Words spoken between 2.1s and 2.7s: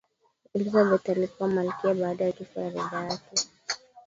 ya kifo cha